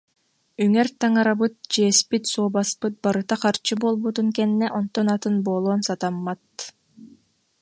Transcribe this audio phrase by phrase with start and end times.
[0.63, 6.53] Үҥэр таҥарабыт, чиэспит, суобаспыт барыта харчы буолбутун кэннэ онтон атын буолуон сатаммат